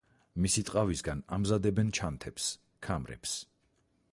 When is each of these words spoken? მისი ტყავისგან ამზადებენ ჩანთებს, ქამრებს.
მისი 0.45 0.61
ტყავისგან 0.69 1.21
ამზადებენ 1.37 1.91
ჩანთებს, 1.99 2.49
ქამრებს. 2.89 3.37